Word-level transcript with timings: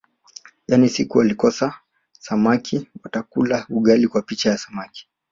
Yaani 0.67 0.89
siku 0.89 1.17
wakikosa 1.17 1.79
samamki 2.19 2.87
watakula 3.03 3.65
ugali 3.69 4.07
kwa 4.07 4.21
picha 4.21 4.49
ya 4.49 4.57
samaki 4.57 5.07